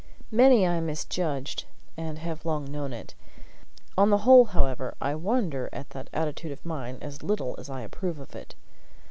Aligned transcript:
Many 0.31 0.65
I 0.65 0.79
misjudged, 0.79 1.65
and 1.95 2.17
have 2.17 2.43
long 2.43 2.65
known 2.71 2.91
it. 2.91 3.13
On 3.95 4.09
the 4.09 4.17
whole, 4.25 4.45
however, 4.45 4.95
I 4.99 5.13
wonder 5.13 5.69
at 5.71 5.91
that 5.91 6.09
attitude 6.11 6.51
of 6.51 6.65
mine 6.65 6.97
as 7.03 7.21
little 7.21 7.53
as 7.59 7.69
I 7.69 7.81
approve 7.81 8.17
of 8.19 8.35
it. 8.35 8.55